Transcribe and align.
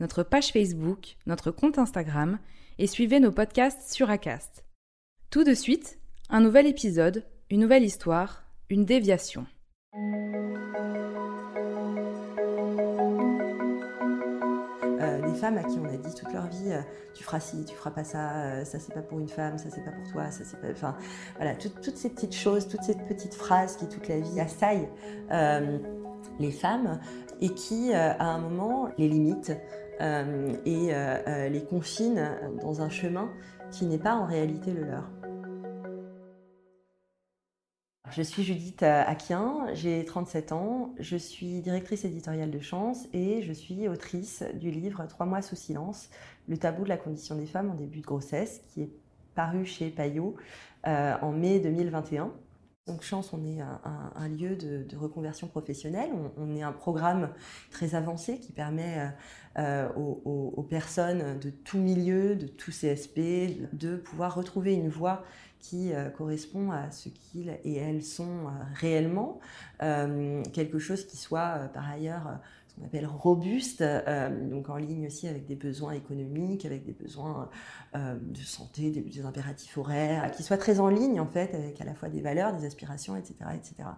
notre 0.00 0.22
page 0.22 0.52
Facebook, 0.52 1.16
notre 1.26 1.50
compte 1.50 1.78
Instagram 1.78 2.38
et 2.78 2.86
suivez 2.86 3.20
nos 3.20 3.32
podcasts 3.32 3.92
sur 3.92 4.10
Acast. 4.10 4.64
Tout 5.30 5.44
de 5.44 5.54
suite, 5.54 5.98
un 6.30 6.40
nouvel 6.40 6.66
épisode, 6.66 7.24
une 7.50 7.60
nouvelle 7.60 7.84
histoire, 7.84 8.44
une 8.70 8.84
déviation. 8.84 9.46
Euh, 15.00 15.20
des 15.20 15.34
femmes 15.34 15.58
à 15.58 15.64
qui 15.64 15.78
on 15.80 15.84
a 15.86 15.96
dit 15.96 16.14
toute 16.14 16.32
leur 16.32 16.46
vie, 16.46 16.70
euh, 16.72 16.80
tu 17.14 17.24
feras 17.24 17.40
ci, 17.40 17.64
tu 17.64 17.74
feras 17.74 17.90
pas 17.90 18.04
ça, 18.04 18.36
euh, 18.36 18.64
ça 18.64 18.78
c'est 18.78 18.94
pas 18.94 19.02
pour 19.02 19.18
une 19.18 19.28
femme, 19.28 19.58
ça 19.58 19.68
c'est 19.70 19.84
pas 19.84 19.90
pour 19.90 20.12
toi, 20.12 20.30
ça 20.30 20.44
c'est 20.44 20.60
pas, 20.60 20.68
enfin 20.70 20.96
voilà, 21.36 21.54
tout- 21.56 21.70
toutes 21.82 21.96
ces 21.96 22.10
petites 22.10 22.34
choses, 22.34 22.68
toutes 22.68 22.82
ces 22.84 22.94
petites 22.94 23.34
phrases 23.34 23.76
qui 23.76 23.88
toute 23.88 24.06
la 24.08 24.20
vie 24.20 24.38
assaillent 24.40 24.88
euh, 25.32 25.78
les 26.38 26.52
femmes 26.52 27.00
et 27.40 27.48
qui 27.50 27.92
à 27.92 28.24
un 28.24 28.38
moment 28.38 28.88
les 28.96 29.08
limitent 29.08 29.52
et 30.02 30.94
euh, 30.94 31.18
euh, 31.26 31.48
les 31.48 31.64
confinent 31.64 32.30
dans 32.60 32.80
un 32.80 32.88
chemin 32.88 33.30
qui 33.70 33.86
n'est 33.86 33.98
pas 33.98 34.14
en 34.14 34.26
réalité 34.26 34.72
le 34.72 34.84
leur. 34.84 35.10
Je 38.10 38.20
suis 38.20 38.42
Judith 38.42 38.82
Aquien, 38.82 39.68
j'ai 39.72 40.04
37 40.04 40.52
ans, 40.52 40.92
je 40.98 41.16
suis 41.16 41.60
directrice 41.60 42.04
éditoriale 42.04 42.50
de 42.50 42.58
Chance 42.58 43.06
et 43.14 43.40
je 43.40 43.54
suis 43.54 43.88
autrice 43.88 44.44
du 44.52 44.70
livre 44.70 45.06
Trois 45.06 45.24
mois 45.24 45.40
sous 45.40 45.56
silence, 45.56 46.10
le 46.46 46.58
tabou 46.58 46.84
de 46.84 46.90
la 46.90 46.98
condition 46.98 47.36
des 47.36 47.46
femmes 47.46 47.70
en 47.70 47.74
début 47.74 48.00
de 48.00 48.04
grossesse, 48.04 48.60
qui 48.68 48.82
est 48.82 48.90
paru 49.34 49.64
chez 49.64 49.88
Payot 49.88 50.36
euh, 50.86 51.14
en 51.22 51.32
mai 51.32 51.60
2021. 51.60 52.32
Donc 52.88 53.02
Chance, 53.02 53.32
on 53.32 53.44
est 53.44 53.60
un, 53.60 54.28
lieu 54.28 54.56
de, 54.56 54.96
reconversion 54.96 55.46
professionnelle, 55.46 56.10
on, 56.36 56.56
est 56.56 56.62
un 56.62 56.72
programme 56.72 57.28
très 57.70 57.94
avancé 57.94 58.40
qui 58.40 58.50
permet 58.50 59.12
euh, 59.56 59.86
euh, 59.86 59.88
aux, 59.94 60.66
personnes 60.68 61.38
de 61.38 61.50
tout 61.50 61.78
milieu, 61.78 62.34
de 62.34 62.48
tout 62.48 62.72
CSP, 62.72 63.70
de 63.72 63.96
pouvoir 63.96 64.34
retrouver 64.34 64.74
une 64.74 64.88
voie 64.88 65.24
qui 65.60 65.92
euh, 65.92 66.10
correspond 66.10 66.72
à 66.72 66.90
ce 66.90 67.08
qu'ils 67.08 67.56
et 67.62 67.76
elles 67.76 68.02
sont 68.02 68.48
réellement, 68.74 69.38
quelque 69.78 70.80
chose 70.80 71.06
qui 71.06 71.16
soit 71.16 71.70
par 71.72 71.88
ailleurs 71.88 72.40
ce 72.74 72.80
qu'on 72.80 72.86
appelle 72.86 73.06
robuste, 73.06 73.82
euh, 73.82 74.48
donc 74.48 74.70
en 74.70 74.76
ligne 74.76 75.06
aussi 75.06 75.28
avec 75.28 75.44
des 75.46 75.56
besoins 75.56 75.92
économiques, 75.92 76.64
avec 76.64 76.84
des 76.84 76.92
besoins 76.92 77.50
euh, 77.94 78.16
de 78.18 78.38
santé, 78.38 78.90
des, 78.90 79.02
des 79.02 79.24
impératifs 79.24 79.76
horaires, 79.76 80.30
qui 80.30 80.42
soit 80.42 80.56
très 80.56 80.80
en 80.80 80.88
ligne 80.88 81.20
en 81.20 81.26
fait 81.26 81.54
avec 81.54 81.80
à 81.80 81.84
la 81.84 81.94
fois 81.94 82.08
des 82.08 82.20
valeurs, 82.22 82.56
des 82.56 82.64
aspirations, 82.64 83.14
etc. 83.16 83.34
etc. 83.54 83.88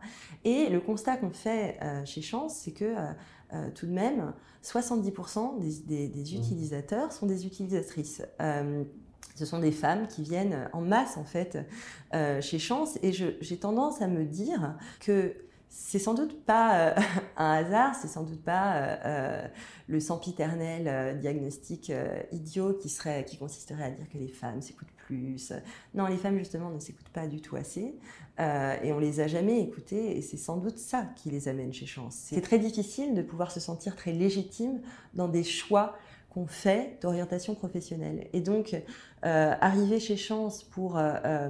Et 0.45 0.69
le 0.71 0.81
constat 0.81 1.17
qu'on 1.19 1.31
fait 1.31 1.79
euh, 1.83 2.05
chez 2.05 2.21
Chance, 2.23 2.57
c'est 2.57 2.73
que 2.73 2.95
tout 3.77 3.87
de 3.87 3.93
même, 3.93 4.33
70% 4.65 5.61
des, 5.61 5.79
des- 5.87 6.09
des 6.09 6.35
utilisateurs 6.35 7.13
sont 7.13 7.27
des 7.27 7.47
utilisatrices. 7.47 8.23
Ce 9.37 9.45
sont 9.45 9.61
des 9.61 9.71
femmes 9.71 10.09
qui 10.09 10.23
viennent 10.23 10.69
en 10.73 10.81
masse 10.81 11.17
en 11.17 11.25
fait 11.25 11.59
chez 12.41 12.59
Chance 12.59 12.99
et 13.03 13.13
j'ai 13.13 13.57
tendance 13.59 14.03
à 14.03 14.09
me 14.09 14.25
dire 14.25 14.75
que 14.99 15.37
c'est 15.77 15.99
sans 15.99 16.15
doute 16.15 16.45
pas 16.45 16.79
euh, 16.79 16.95
un 17.37 17.51
hasard, 17.51 17.97
c'est 17.97 18.07
sans 18.07 18.23
doute 18.23 18.43
pas 18.43 18.77
euh, 18.77 18.97
euh, 19.05 19.49
le 19.89 19.99
sempiternel 19.99 21.19
diagnostic 21.19 21.93
idiot 22.31 22.75
qui 22.75 22.89
serait, 22.89 23.25
qui 23.25 23.37
consisterait 23.37 23.83
à 23.83 23.91
dire 23.91 24.09
que 24.09 24.17
les 24.17 24.29
femmes 24.29 24.63
s'écoutent 24.63 24.95
plus. 24.97 25.53
Non, 25.95 26.07
les 26.07 26.17
femmes 26.17 26.39
justement 26.39 26.71
ne 26.71 26.79
s'écoutent 26.79 27.11
pas 27.11 27.27
du 27.27 27.43
tout 27.43 27.57
assez 27.57 27.99
et 28.39 28.93
on 28.93 28.99
les 28.99 29.21
a 29.21 29.27
jamais 29.27 29.61
écoutées 29.61 30.17
et 30.17 30.23
c'est 30.23 30.37
sans 30.37 30.57
doute 30.57 30.79
ça 30.79 31.07
qui 31.17 31.31
les 31.31 31.49
amène 31.49 31.73
chez 31.73 31.87
Chance. 31.87 32.15
C'est 32.15 32.41
très 32.41 32.59
difficile 32.59 33.15
de 33.15 33.23
pouvoir 33.23 33.51
se 33.51 33.61
sentir 33.61 33.95
très 33.95 34.13
légitime 34.13 34.81
dans 35.13 35.29
des 35.29 35.45
choix 35.45 35.97
fait 36.47 36.99
d'orientation 37.01 37.55
professionnelle. 37.55 38.29
Et 38.33 38.41
donc, 38.41 38.77
euh, 39.25 39.55
arriver 39.61 40.01
chez 40.01 40.17
Chance 40.17 40.65
pour 40.65 40.99
euh, 40.99 41.15
euh, 41.25 41.49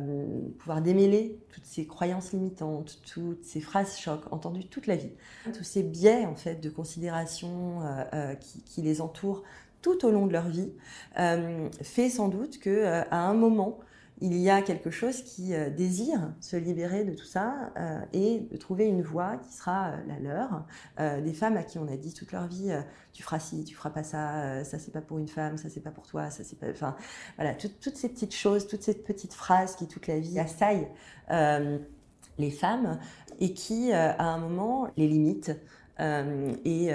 pouvoir 0.59 0.81
démêler 0.81 1.41
toutes 1.53 1.65
ces 1.65 1.87
croyances 1.87 2.33
limitantes, 2.33 3.01
toutes 3.13 3.45
ces 3.45 3.61
phrases 3.61 3.99
chocs 3.99 4.31
entendues 4.31 4.67
toute 4.67 4.87
la 4.87 4.97
vie, 4.97 5.11
tous 5.53 5.65
ces 5.65 5.83
biais 5.83 6.27
en 6.27 6.37
fait 6.37 6.61
de 6.61 6.71
considération 6.71 7.81
qui, 8.67 8.83
les 8.83 9.01
entourent 9.01 9.43
tout 9.83 10.05
au 10.07 10.11
long 10.11 10.27
de 10.27 10.33
leur 10.33 10.49
vie, 10.49 10.73
fait 11.83 12.11
sans 12.11 12.29
doute 12.29 12.59
que 12.59 12.85
à 12.85 13.19
un 13.19 13.35
moment 13.35 13.79
il 14.21 14.37
y 14.37 14.49
a 14.49 14.63
quelque 14.63 14.91
chose 14.91 15.23
qui 15.23 15.55
euh, 15.55 15.71
désire 15.71 16.33
se 16.41 16.57
libérer 16.57 17.05
de 17.05 17.13
tout 17.15 17.25
ça 17.25 17.73
euh, 17.77 18.01
et 18.13 18.47
de 18.51 18.57
trouver 18.57 18.87
une 18.87 19.03
voie 19.03 19.37
qui 19.39 19.53
sera 19.53 19.89
euh, 19.91 19.97
la 20.07 20.19
leur. 20.21 20.65
Des 21.23 21.33
femmes 21.33 21.57
à 21.57 21.65
qui 21.65 21.79
on 21.79 21.89
a 21.89 21.97
dit 21.97 22.15
toute 22.15 22.33
leur 22.33 22.47
vie, 22.47 22.73
tu 23.13 23.23
feras 23.23 23.39
ci, 23.41 23.65
tu 23.65 23.75
feras 23.75 23.91
pas 23.91 24.05
ça, 24.05 24.65
ça 24.65 24.79
c'est 24.79 24.93
pas 24.93 25.01
pour 25.01 25.19
une 25.19 25.29
femme, 25.29 25.57
ça 25.57 25.69
c'est 25.69 25.81
pas 25.81 25.91
pour 25.91 26.07
toi, 26.07 26.31
ça 26.31 26.45
c'est 26.45 26.59
pas, 26.59 26.71
enfin 26.71 26.97
voilà, 27.37 27.55
tout- 27.55 27.71
toutes 27.81 27.97
ces 27.97 28.09
petites 28.09 28.35
choses, 28.35 28.67
toutes 28.69 28.83
ces 28.83 28.95
petites 28.95 29.35
phrases 29.35 29.75
qui 29.77 29.89
toute 29.89 30.07
la 30.07 30.19
vie 30.21 30.39
assaillent 30.39 30.89
les 32.39 32.51
femmes 32.51 32.99
et 33.41 33.53
qui 33.55 33.93
à 33.93 34.23
un 34.23 34.39
moment 34.39 34.89
les 34.97 35.09
limitent 35.09 35.53
et 35.99 36.91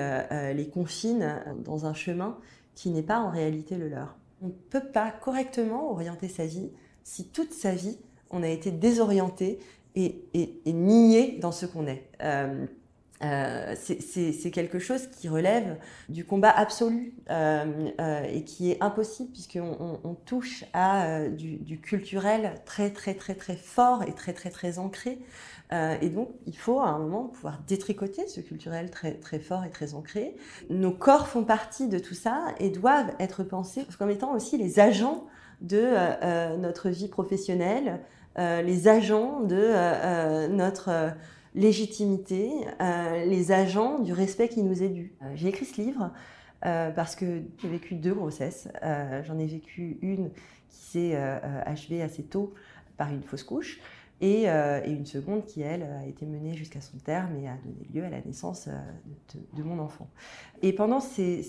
les 0.53 0.69
confinent 0.74 1.44
dans 1.63 1.85
un 1.85 1.94
chemin 1.94 2.38
qui 2.75 2.90
n'est 2.90 3.03
pas 3.03 3.19
en 3.19 3.29
réalité 3.29 3.75
le 3.75 3.90
leur. 3.90 4.18
On 4.41 4.47
ne 4.47 4.52
peut 4.52 4.91
pas 4.94 5.12
correctement 5.12 5.91
orienter 5.91 6.29
sa 6.29 6.46
vie 6.46 6.72
si 7.04 7.28
toute 7.28 7.54
sa 7.54 7.74
vie 7.74 7.98
on 8.32 8.44
a 8.44 8.48
été 8.48 8.72
désorienté 8.72 9.60
et, 9.96 10.22
nié 10.66 11.38
dans 11.42 11.52
ce 11.52 11.66
qu'on 11.66 11.88
est. 11.88 12.04
Euh, 12.22 12.66
euh, 13.22 13.76
c'est- 13.76 14.52
quelque 14.52 14.80
chose 14.80 15.08
qui 15.08 15.28
relève 15.28 15.78
du 16.08 16.24
combat 16.24 16.52
absolu 16.52 17.14
euh, 17.30 18.24
et 18.32 18.44
qui 18.44 18.72
est 18.72 18.82
impossible 18.82 19.32
puisqu'on 19.32 20.00
on, 20.04 20.14
touche 20.14 20.64
à 20.74 21.28
du, 21.28 21.58
du 21.58 21.80
culturel 21.80 22.54
très 22.66 22.92
très 22.92 23.14
très 23.14 23.36
très 23.36 23.58
fort 23.58 24.04
et 24.04 24.14
très 24.14 24.34
très 24.34 24.50
très 24.50 24.80
ancré. 24.80 25.20
Euh, 25.72 25.96
et 26.02 26.09
donc 26.09 26.30
il 26.47 26.57
faut 26.57 26.80
à 26.80 26.88
un 26.88 26.97
moment 26.97 27.25
pouvoir 27.25 27.59
détricoter 27.68 28.28
ce 28.28 28.41
culturel 28.41 28.90
très 28.90 29.13
très 29.13 29.40
fort 29.40 29.63
et 29.66 29.69
très 29.69 29.94
ancré. 29.94 30.35
Nos 30.69 30.91
corps 30.91 31.28
font 31.28 31.44
partie 31.44 31.88
de 31.88 32.00
tout 32.00 32.16
ça 32.16 32.46
et 32.59 32.69
doivent 32.69 33.12
être 33.19 33.44
pensés 33.44 33.85
comme 34.00 34.09
étant 34.09 34.34
aussi 34.34 34.58
les 34.58 34.79
agents 34.79 35.26
de 35.61 35.78
euh, 35.78 36.14
euh, 36.23 36.58
notre 36.58 36.90
vie 36.90 37.08
professionnelle, 37.08 37.99
les 38.38 38.88
agents 38.88 39.41
de 39.41 40.47
notre 40.47 41.11
légitimité, 41.55 42.49
les 42.79 43.52
agents 43.52 43.99
du 43.99 44.14
respect 44.14 44.47
qui 44.47 44.64
nous 44.64 44.82
est 44.82 44.88
dû. 44.88 45.14
J'ai 45.35 45.49
écrit 45.49 45.66
ce 45.66 45.82
livre 45.82 46.14
parce 46.61 47.17
que 47.17 47.41
j'ai 47.58 47.67
vécu 47.67 47.96
deux 47.96 48.14
grossesses. 48.14 48.70
J'en 49.23 49.38
ai 49.38 49.46
vécu 49.46 49.97
une 50.02 50.29
qui 50.70 50.82
s'est 50.85 51.17
achevée 51.17 52.02
assez 52.02 52.23
tôt 52.23 52.53
par 52.96 53.11
une 53.11 53.23
fausse 53.23 53.44
couche 53.44 53.82
et, 54.22 54.50
euh, 54.50 54.82
et 54.84 54.92
une 54.92 55.06
seconde 55.06 55.46
qui, 55.46 55.62
elle, 55.62 55.84
a 55.84 56.06
été 56.06 56.26
menée 56.26 56.54
jusqu'à 56.54 56.82
son 56.82 56.98
terme 56.98 57.36
et 57.38 57.48
a 57.48 57.56
donné 57.64 57.88
lieu 57.94 58.04
à 58.04 58.10
la 58.10 58.22
naissance 58.22 58.68
euh, 58.68 59.38
de, 59.54 59.64
mon 59.64 59.80
enfant. 59.80 60.10
Et 60.62 60.74
pendant 60.74 61.00
ces, 61.00 61.42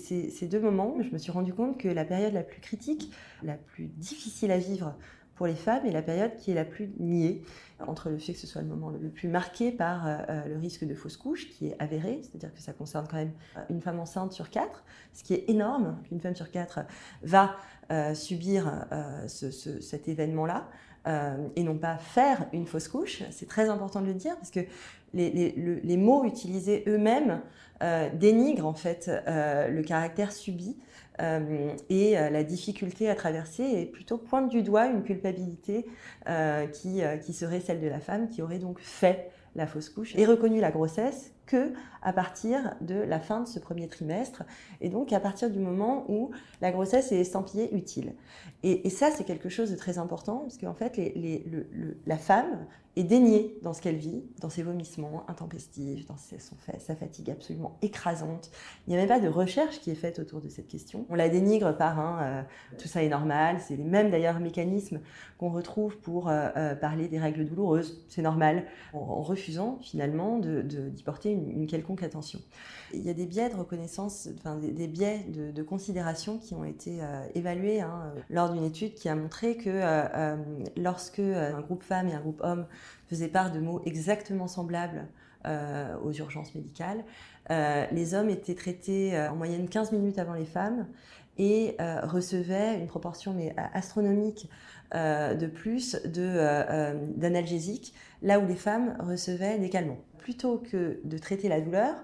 deux 0.49 0.59
moments, 0.59 0.95
je 1.01 1.09
me 1.09 1.17
suis 1.17 1.31
rendu 1.31 1.53
compte 1.53 1.77
que 1.77 1.87
la 1.87 2.05
période 2.05 2.33
la 2.33 2.43
plus 2.43 2.61
critique, 2.61 3.11
la 3.43 3.55
plus 3.55 3.87
difficile 3.87 4.51
à 4.51 4.57
vivre 4.57 4.95
pour 5.35 5.47
les 5.47 5.55
femmes 5.55 5.85
est 5.85 5.91
la 5.91 6.03
période 6.03 6.35
qui 6.35 6.51
est 6.51 6.55
la 6.55 6.65
plus 6.65 6.91
niée, 6.99 7.43
entre 7.79 8.09
le 8.09 8.19
fait 8.19 8.33
que 8.33 8.39
ce 8.39 8.45
soit 8.45 8.61
le 8.61 8.67
moment 8.67 8.91
le 8.91 9.09
plus 9.09 9.27
marqué 9.27 9.71
par 9.71 10.05
euh, 10.05 10.45
le 10.45 10.57
risque 10.57 10.85
de 10.85 10.93
fausse 10.93 11.17
couche, 11.17 11.49
qui 11.49 11.67
est 11.67 11.75
avéré, 11.79 12.21
c'est-à-dire 12.21 12.53
que 12.53 12.61
ça 12.61 12.73
concerne 12.73 13.07
quand 13.09 13.17
même 13.17 13.33
une 13.69 13.81
femme 13.81 13.99
enceinte 13.99 14.33
sur 14.33 14.51
quatre, 14.51 14.83
ce 15.13 15.23
qui 15.23 15.33
est 15.33 15.49
énorme, 15.49 15.97
qu'une 16.07 16.21
femme 16.21 16.35
sur 16.35 16.51
quatre 16.51 16.81
va 17.23 17.55
subir 18.13 18.85
cet 19.27 20.07
événement-là. 20.07 20.69
et 21.55 21.63
non 21.63 21.77
pas 21.77 21.97
faire 21.97 22.47
une 22.53 22.65
fausse 22.65 22.87
couche. 22.87 23.23
C'est 23.31 23.47
très 23.47 23.69
important 23.69 24.01
de 24.01 24.07
le 24.07 24.13
dire 24.13 24.35
parce 24.37 24.51
que 24.51 24.61
les, 25.13 25.97
mots 25.97 26.23
utilisés 26.25 26.83
eux-mêmes 26.87 27.41
dénigrent 28.13 28.67
en 28.67 28.73
fait 28.73 29.11
le 29.27 29.81
caractère 29.81 30.31
subi 30.31 30.77
euh, 31.21 31.73
et 31.89 32.17
euh, 32.17 32.29
la 32.29 32.43
difficulté 32.43 33.09
à 33.09 33.15
traverser 33.15 33.63
est 33.63 33.85
plutôt 33.85 34.17
pointe 34.17 34.49
du 34.49 34.63
doigt 34.63 34.87
une 34.87 35.03
culpabilité 35.03 35.85
euh, 36.29 36.65
qui 36.67 37.33
serait 37.33 37.59
celle 37.59 37.81
de 37.81 37.87
la 37.87 37.99
femme 37.99 38.29
qui 38.29 38.41
aurait 38.41 38.59
donc 38.59 38.79
fait 38.79 39.29
la 39.55 39.67
fausse 39.67 39.89
couche 39.89 40.15
et 40.15 40.25
reconnu 40.25 40.61
la 40.61 40.71
grossesse 40.71 41.33
à 42.01 42.13
partir 42.13 42.75
de 42.81 42.95
la 42.95 43.19
fin 43.19 43.41
de 43.41 43.47
ce 43.47 43.59
premier 43.59 43.87
trimestre 43.87 44.43
et 44.79 44.89
donc 44.89 45.13
à 45.13 45.19
partir 45.19 45.49
du 45.49 45.59
moment 45.59 46.05
où 46.09 46.31
la 46.61 46.71
grossesse 46.71 47.11
est 47.11 47.19
estampillée 47.19 47.73
utile. 47.75 48.13
Et, 48.63 48.89
ça, 48.89 49.09
c'est 49.09 49.23
quelque 49.23 49.49
chose 49.49 49.71
de 49.71 49.75
très 49.75 49.97
important 49.97 50.39
parce 50.39 50.57
qu'en 50.57 50.75
fait, 50.75 50.99
la 52.05 52.17
femme 52.17 52.65
est 52.97 53.03
déniée 53.03 53.57
dans 53.61 53.73
ce 53.73 53.81
qu'elle 53.81 53.95
vit, 53.95 54.21
dans 54.41 54.49
ses 54.49 54.63
vomissements 54.63 55.23
intempestifs, 55.29 56.05
dans 56.05 56.17
sa 56.17 56.95
fatigue 56.95 57.31
absolument 57.31 57.77
écrasante. 57.81 58.51
Il 58.85 58.91
n'y 58.91 58.97
a 58.97 58.99
même 58.99 59.07
pas 59.07 59.21
de 59.21 59.29
recherche 59.29 59.79
qui 59.79 59.91
est 59.91 59.95
faite 59.95 60.19
autour 60.19 60.41
de 60.41 60.49
cette 60.49 60.67
question. 60.67 61.05
On 61.09 61.15
la 61.15 61.29
dénigre 61.29 61.75
par 61.77 61.99
un 61.99 62.21
euh, 62.21 62.41
tout 62.77 62.89
ça 62.89 63.01
est 63.01 63.09
normal, 63.09 63.57
c'est 63.65 63.77
les 63.77 63.83
mêmes 63.83 64.11
d'ailleurs 64.11 64.39
mécanismes 64.39 64.99
qu'on 65.37 65.49
retrouve 65.49 65.97
pour 65.99 66.27
euh, 66.27 66.49
euh, 66.57 66.75
parler 66.75 67.07
des 67.07 67.17
règles 67.17 67.45
douloureuses, 67.45 68.03
c'est 68.09 68.21
normal, 68.21 68.65
en, 68.93 69.21
refusant 69.21 69.79
finalement 69.81 70.39
d'y 70.39 71.03
porter 71.03 71.31
une, 71.31 71.40
quelconque 71.67 72.03
attention. 72.03 72.39
Il 72.93 73.05
y 73.05 73.09
a 73.09 73.13
des 73.13 73.25
biais 73.25 73.49
de 73.49 73.55
reconnaissance, 73.55 74.29
enfin 74.37 74.57
des, 74.57 74.87
biais 74.87 75.25
de, 75.29 75.63
considération 75.63 76.37
qui 76.37 76.53
ont 76.53 76.65
été 76.65 76.99
évalués 77.35 77.81
hein, 77.81 78.13
lors 78.29 78.51
d'une 78.51 78.63
étude 78.63 78.93
qui 78.95 79.09
a 79.09 79.15
montré 79.15 79.55
que 79.55 79.69
euh, 79.69 80.07
euh, 80.15 80.35
lorsque 80.77 81.19
euh, 81.19 81.55
un 81.55 81.61
groupe 81.61 81.83
femme 81.83 82.07
et 82.07 82.13
un 82.13 82.19
groupe 82.19 82.41
homme 82.43 82.65
faisaient 83.07 83.27
part 83.27 83.51
de 83.51 83.59
mots 83.59 83.81
exactement 83.85 84.47
semblables 84.47 85.07
aux 86.03 86.11
urgences 86.11 86.53
médicales, 86.53 87.03
les 87.49 88.13
hommes 88.13 88.29
étaient 88.29 88.53
traités 88.53 89.17
en 89.17 89.35
moyenne 89.35 89.67
15 89.67 89.91
minutes 89.91 90.19
avant 90.19 90.35
les 90.35 90.45
femmes 90.45 90.85
et 91.37 91.75
recevaient 92.03 92.77
une 92.77 92.87
proportion 92.87 93.33
mais 93.33 93.55
astronomique 93.73 94.49
de 94.93 95.47
plus 95.47 95.95
d'analgésiques, 96.05 97.93
là 98.21 98.39
où 98.39 98.47
les 98.47 98.55
femmes 98.55 98.95
recevaient 98.99 99.57
des 99.57 99.69
calmants. 99.69 100.01
Plutôt 100.17 100.57
que 100.57 100.99
de 101.03 101.17
traiter 101.17 101.49
la 101.49 101.61
douleur, 101.61 101.95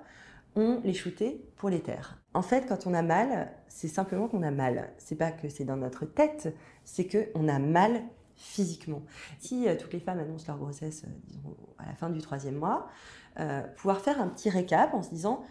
on 0.56 0.82
les 0.84 0.94
shootait 0.94 1.42
pour 1.56 1.70
les 1.70 1.82
taire. 1.82 2.18
En 2.34 2.42
fait, 2.42 2.66
quand 2.68 2.88
on 2.88 2.94
a 2.94 3.02
mal, 3.02 3.52
c'est 3.68 3.88
simplement 3.88 4.28
qu'on 4.28 4.44
a 4.44 4.52
mal. 4.52 4.92
C'est 4.98 5.16
pas 5.16 5.32
que 5.32 5.50
c'est 5.50 5.66
dans 5.66 5.78
notre 5.78 6.06
tête, 6.06 6.54
c'est 6.84 7.08
qu'on 7.08 7.48
a 7.48 7.60
mal 7.60 8.02
physiquement. 8.36 9.02
Si 9.40 9.68
euh, 9.68 9.76
toutes 9.76 9.94
les 9.94 10.00
femmes 10.00 10.20
annoncent 10.20 10.46
leur 10.48 10.58
grossesse, 10.58 11.04
euh, 11.06 11.12
disons, 11.26 11.58
à 11.80 11.88
la 11.88 11.96
fin 11.96 12.10
du 12.10 12.22
troisième 12.22 12.56
mois, 12.56 12.88
euh, 13.40 13.62
pouvoir 13.76 14.00
faire 14.00 14.22
un 14.22 14.28
petit 14.28 14.50
récap 14.50 14.94
en 14.94 15.02
se 15.02 15.10
disant, 15.10 15.44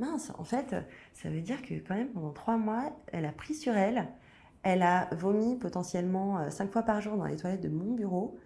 mince, 0.00 0.32
en 0.38 0.44
fait, 0.44 0.74
ça 1.12 1.28
veut 1.28 1.40
dire 1.40 1.62
que 1.62 1.74
quand 1.74 1.94
même 1.94 2.08
pendant 2.08 2.32
trois 2.32 2.56
mois, 2.56 2.90
elle 3.12 3.24
a 3.24 3.32
pris 3.32 3.54
sur 3.54 3.74
elle, 3.74 4.08
elle 4.62 4.82
a 4.82 5.08
vomi 5.12 5.56
potentiellement 5.56 6.50
cinq 6.50 6.72
fois 6.72 6.82
par 6.82 7.00
jour 7.00 7.16
dans 7.16 7.26
les 7.26 7.36
toilettes 7.36 7.62
de 7.62 7.68
mon 7.68 7.94
bureau, 7.94 8.36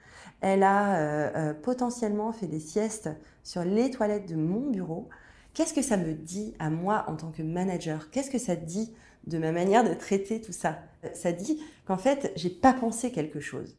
elle 0.41 0.63
a 0.63 1.55
potentiellement 1.55 2.33
fait 2.33 2.47
des 2.47 2.61
siestes 2.61 3.09
sur 3.43 3.65
les 3.65 3.91
toilettes 3.91 4.29
de 4.29 4.37
mon 4.37 4.71
bureau. 4.71 5.09
Qu'est-ce 5.55 5.73
que 5.73 5.83
ça 5.83 5.97
me 5.97 6.13
dit 6.13 6.55
à 6.59 6.69
moi 6.69 7.05
en 7.09 7.17
tant 7.17 7.31
que 7.31 7.43
manager? 7.43 8.11
Qu'est-ce 8.11 8.31
que 8.31 8.39
ça 8.39 8.57
dit 8.57 8.95
de 9.27 9.39
ma 9.39 9.53
manière 9.53 9.85
de 9.89 9.95
traiter 9.95 10.41
tout 10.41 10.53
ça? 10.53 10.79
Ça 11.15 11.33
dit 11.33 11.63
qu'en 11.87 11.97
fait, 11.97 12.33
j'ai 12.37 12.51
pas 12.51 12.73
pensé 12.73 13.11
quelque 13.11 13.41
chose. 13.41 13.79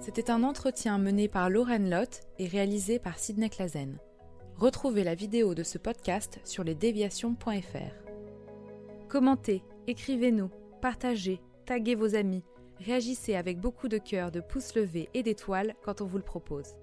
C'était 0.00 0.30
un 0.30 0.44
entretien 0.44 0.96
mené 0.96 1.28
par 1.28 1.50
Lauren 1.50 1.90
Lott 1.90 2.22
et 2.38 2.46
réalisé 2.46 2.98
par 2.98 3.18
Sidney 3.18 3.50
Clazen. 3.50 3.98
Retrouvez 4.56 5.04
la 5.04 5.14
vidéo 5.14 5.54
de 5.54 5.62
ce 5.62 5.76
podcast 5.76 6.40
sur 6.42 6.64
lesdéviations.fr. 6.64 8.08
Commentez, 9.10 9.62
écrivez-nous, 9.86 10.50
partagez, 10.80 11.42
taguez 11.66 11.96
vos 11.96 12.14
amis, 12.14 12.42
réagissez 12.78 13.34
avec 13.36 13.60
beaucoup 13.60 13.88
de 13.88 13.98
cœur, 13.98 14.30
de 14.30 14.40
pouces 14.40 14.74
levés 14.74 15.10
et 15.12 15.22
d'étoiles 15.22 15.74
quand 15.84 16.00
on 16.00 16.06
vous 16.06 16.18
le 16.18 16.24
propose. 16.24 16.76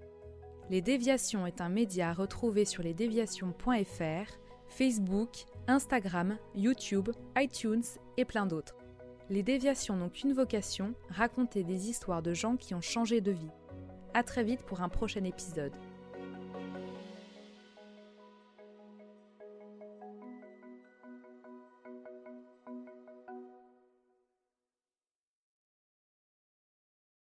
Les 0.69 0.81
Déviations 0.81 1.47
est 1.47 1.59
un 1.59 1.69
média 1.69 2.11
à 2.11 2.13
retrouver 2.13 2.65
sur 2.65 2.83
lesdéviations.fr, 2.83 4.31
Facebook, 4.67 5.45
Instagram, 5.67 6.37
YouTube, 6.53 7.09
iTunes 7.35 7.83
et 8.17 8.25
plein 8.25 8.45
d'autres. 8.45 8.75
Les 9.29 9.43
déviations 9.43 9.97
n'ont 9.97 10.09
qu'une 10.09 10.31
vocation, 10.31 10.93
raconter 11.09 11.63
des 11.63 11.89
histoires 11.89 12.21
de 12.21 12.33
gens 12.33 12.55
qui 12.55 12.73
ont 12.73 12.81
changé 12.81 13.19
de 13.19 13.31
vie. 13.31 13.51
A 14.13 14.23
très 14.23 14.43
vite 14.43 14.63
pour 14.63 14.81
un 14.81 14.87
prochain 14.87 15.25
épisode. 15.25 15.73